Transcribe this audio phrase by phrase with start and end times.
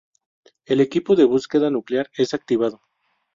[0.65, 2.81] El equipo de búsqueda nuclear es activado.